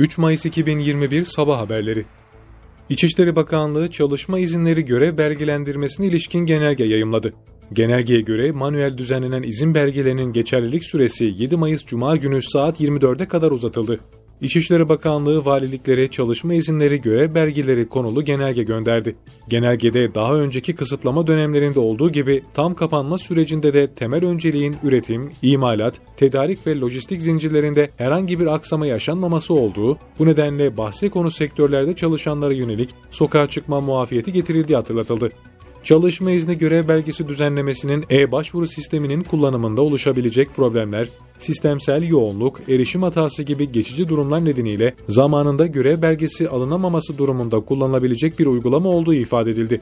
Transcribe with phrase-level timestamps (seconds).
[0.00, 2.04] 3 Mayıs 2021 Sabah Haberleri
[2.88, 7.32] İçişleri Bakanlığı çalışma izinleri görev belgelendirmesine ilişkin genelge yayımladı.
[7.72, 13.50] Genelgeye göre manuel düzenlenen izin belgelerinin geçerlilik süresi 7 Mayıs Cuma günü saat 24'e kadar
[13.50, 14.00] uzatıldı.
[14.40, 19.16] İçişleri Bakanlığı valiliklere çalışma izinleri görev belgeleri konulu genelge gönderdi.
[19.48, 25.94] Genelgede daha önceki kısıtlama dönemlerinde olduğu gibi tam kapanma sürecinde de temel önceliğin üretim, imalat,
[26.16, 32.52] tedarik ve lojistik zincirlerinde herhangi bir aksama yaşanmaması olduğu, bu nedenle bahse konu sektörlerde çalışanlara
[32.52, 35.30] yönelik sokağa çıkma muafiyeti getirildiği hatırlatıldı.
[35.82, 41.08] Çalışma izni görev belgesi düzenlemesinin e-başvuru sisteminin kullanımında oluşabilecek problemler,
[41.38, 48.46] sistemsel yoğunluk, erişim hatası gibi geçici durumlar nedeniyle zamanında görev belgesi alınamaması durumunda kullanılabilecek bir
[48.46, 49.80] uygulama olduğu ifade edildi.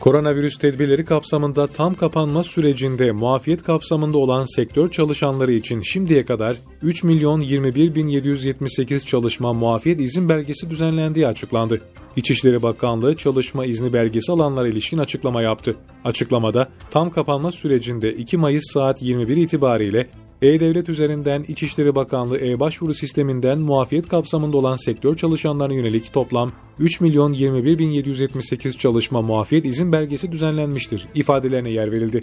[0.00, 7.04] Koronavirüs tedbirleri kapsamında tam kapanma sürecinde muafiyet kapsamında olan sektör çalışanları için şimdiye kadar 3
[7.04, 11.80] milyon 21 bin 778 çalışma muafiyet izin belgesi düzenlendiği açıklandı.
[12.16, 15.74] İçişleri Bakanlığı çalışma izni belgesi alanlara ilişkin açıklama yaptı.
[16.04, 20.08] Açıklamada tam kapanma sürecinde 2 Mayıs saat 21 itibariyle
[20.42, 27.32] e-Devlet üzerinden İçişleri Bakanlığı e-Başvuru sisteminden muafiyet kapsamında olan sektör çalışanlarına yönelik toplam 3 milyon
[27.32, 32.22] 21 bin 778 çalışma muafiyet izin belgesi düzenlenmiştir ifadelerine yer verildi.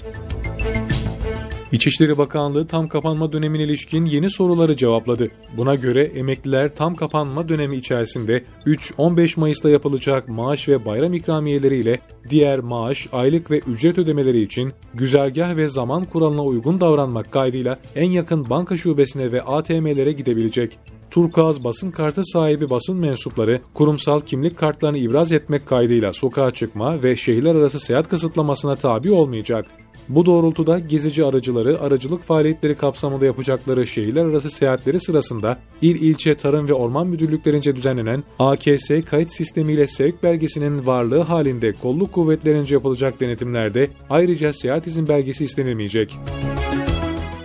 [1.71, 5.31] İçişleri Bakanlığı tam kapanma dönemine ilişkin yeni soruları cevapladı.
[5.57, 11.99] Buna göre emekliler tam kapanma dönemi içerisinde 3-15 Mayıs'ta yapılacak maaş ve bayram ikramiyeleri ile
[12.29, 18.11] diğer maaş, aylık ve ücret ödemeleri için güzergah ve zaman kuralına uygun davranmak kaydıyla en
[18.11, 20.79] yakın banka şubesine ve ATM'lere gidebilecek.
[21.11, 27.15] Turkuaz basın kartı sahibi basın mensupları kurumsal kimlik kartlarını ibraz etmek kaydıyla sokağa çıkma ve
[27.15, 29.65] şehirler arası seyahat kısıtlamasına tabi olmayacak.
[30.09, 36.69] Bu doğrultuda gezici aracıları aracılık faaliyetleri kapsamında yapacakları şehirler arası seyahatleri sırasında il ilçe tarım
[36.69, 43.87] ve orman müdürlüklerince düzenlenen AKS kayıt sistemiyle sevk belgesinin varlığı halinde kolluk kuvvetlerince yapılacak denetimlerde
[44.09, 46.15] ayrıca seyahat izin belgesi istenilmeyecek.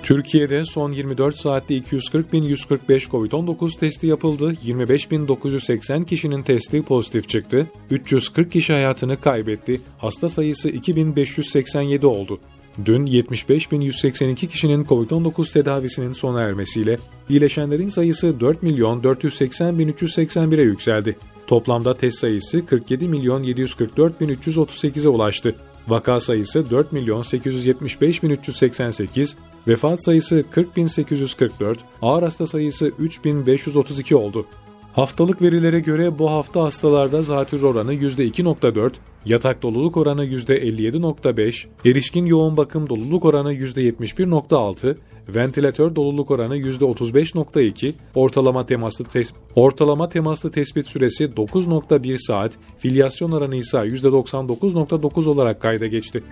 [0.04, 4.52] Türkiye'de son 24 saatte 240.145 COVID-19 testi yapıldı.
[4.66, 7.66] 25.980 kişinin testi pozitif çıktı.
[7.90, 9.80] 340 kişi hayatını kaybetti.
[9.98, 12.40] Hasta sayısı 2.587 oldu.
[12.84, 16.98] Dün 75.182 kişinin COVID-19 tedavisinin sona ermesiyle
[17.28, 21.16] iyileşenlerin sayısı 4 milyon 480.381'e yükseldi.
[21.46, 25.54] Toplamda test sayısı 47 milyon 744.338'e ulaştı.
[25.88, 29.34] Vaka sayısı 4 milyon 875.388,
[29.68, 34.46] vefat sayısı 40.844, ağır hasta sayısı 3.532 oldu.
[34.94, 38.92] Haftalık verilere göre bu hafta hastalarda zatür oranı %2.4,
[39.24, 44.96] yatak doluluk oranı %57.5, erişkin yoğun bakım doluluk oranı %71.6,
[45.28, 53.56] ventilatör doluluk oranı %35.2, ortalama temaslı tes ortalama temaslı tespit süresi 9.1 saat, filyasyon oranı
[53.56, 56.22] ise %99.9 olarak kayda geçti.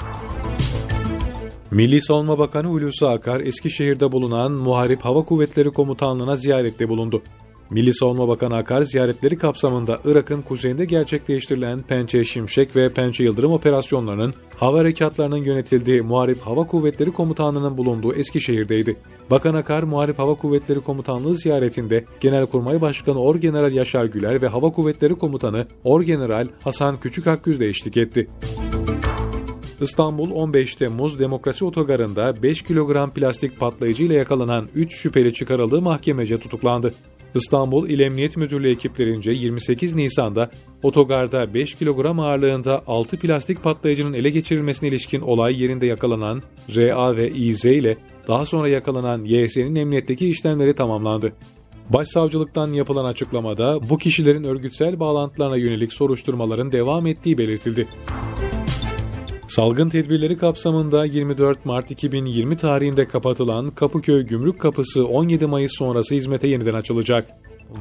[1.70, 7.22] Milli Savunma Bakanı Hulusi Akar, Eskişehir'de bulunan Muharip Hava Kuvvetleri Komutanlığı'na ziyarette bulundu.
[7.72, 14.34] Milli Savunma Bakanı Akar ziyaretleri kapsamında Irak'ın kuzeyinde gerçekleştirilen Pençe Şimşek ve Pençe Yıldırım operasyonlarının
[14.56, 18.96] hava harekatlarının yönetildiği Muharip Hava Kuvvetleri Komutanlığı'nın bulunduğu Eskişehir'deydi.
[19.30, 25.14] Bakan Akar, Muharip Hava Kuvvetleri Komutanlığı ziyaretinde Genelkurmay Başkanı Orgeneral Yaşar Güler ve Hava Kuvvetleri
[25.14, 28.28] Komutanı Orgeneral Hasan Küçük Akgüz de eşlik etti.
[29.82, 36.38] İstanbul 15 Temmuz Demokrasi Otogarı'nda 5 kilogram plastik patlayıcı ile yakalanan 3 şüpheli çıkarıldığı mahkemece
[36.38, 36.94] tutuklandı.
[37.34, 40.50] İstanbul İl Emniyet Müdürlüğü ekiplerince 28 Nisan'da
[40.82, 46.42] otogarda 5 kilogram ağırlığında 6 plastik patlayıcının ele geçirilmesine ilişkin olay yerinde yakalanan
[46.76, 47.96] RA ve İZ ile
[48.28, 51.32] daha sonra yakalanan YS'nin emniyetteki işlemleri tamamlandı.
[51.90, 57.88] Başsavcılıktan yapılan açıklamada bu kişilerin örgütsel bağlantılarına yönelik soruşturmaların devam ettiği belirtildi.
[59.56, 66.48] Salgın tedbirleri kapsamında 24 Mart 2020 tarihinde kapatılan Kapıköy Gümrük Kapısı 17 Mayıs sonrası hizmete
[66.48, 67.26] yeniden açılacak.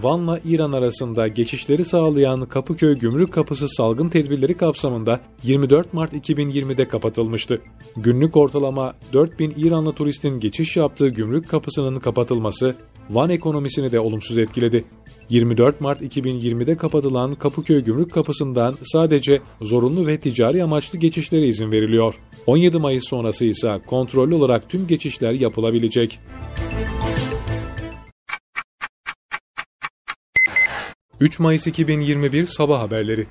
[0.01, 7.61] Van'la İran arasında geçişleri sağlayan Kapıköy Gümrük Kapısı salgın tedbirleri kapsamında 24 Mart 2020'de kapatılmıştı.
[7.97, 12.75] Günlük ortalama 4000 İranlı turistin geçiş yaptığı gümrük kapısının kapatılması
[13.09, 14.85] Van ekonomisini de olumsuz etkiledi.
[15.29, 22.15] 24 Mart 2020'de kapatılan Kapıköy Gümrük Kapısı'ndan sadece zorunlu ve ticari amaçlı geçişlere izin veriliyor.
[22.45, 26.19] 17 Mayıs sonrası ise kontrollü olarak tüm geçişler yapılabilecek.
[31.21, 33.27] 3 Mayıs 2021 Sabah Haberleri